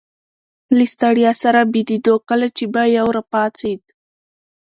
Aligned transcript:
له 0.77 0.85
ستړیا 0.93 1.31
سره 1.43 1.59
بیدېدو، 1.73 2.15
کله 2.29 2.47
چي 2.57 2.65
به 2.73 2.83
یو 2.97 3.07
راپاڅېد. 3.17 3.81